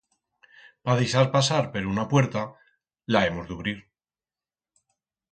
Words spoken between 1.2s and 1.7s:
pasar